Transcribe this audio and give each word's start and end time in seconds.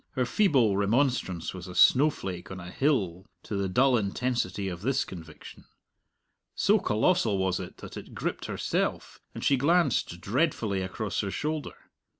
Her 0.13 0.25
feeble 0.25 0.77
remonstrance 0.77 1.53
was 1.53 1.67
a 1.67 1.75
snowflake 1.75 2.49
on 2.49 2.59
a 2.59 2.71
hill 2.71 3.27
to 3.43 3.55
the 3.55 3.69
dull 3.69 3.95
intensity 3.97 4.67
of 4.67 4.81
this 4.81 5.05
conviction. 5.05 5.65
So 6.55 6.79
colossal 6.79 7.37
was 7.37 7.59
it 7.59 7.77
that 7.77 7.97
it 7.97 8.15
gripped 8.15 8.45
herself, 8.45 9.19
and 9.35 9.43
she 9.43 9.57
glanced 9.57 10.19
dreadfully 10.19 10.81
across 10.81 11.19
her 11.19 11.29
shoulder. 11.29 11.91